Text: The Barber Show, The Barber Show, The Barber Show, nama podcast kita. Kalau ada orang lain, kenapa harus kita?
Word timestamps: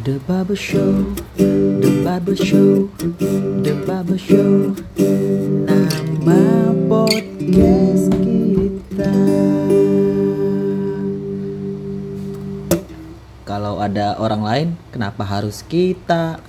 The 0.00 0.16
Barber 0.24 0.56
Show, 0.56 1.12
The 1.36 2.00
Barber 2.00 2.32
Show, 2.32 2.88
The 3.60 3.84
Barber 3.84 4.16
Show, 4.16 4.72
nama 5.68 6.72
podcast 6.88 8.08
kita. 8.24 9.12
Kalau 13.44 13.76
ada 13.76 14.16
orang 14.16 14.40
lain, 14.40 14.68
kenapa 14.88 15.20
harus 15.20 15.60
kita? 15.68 16.40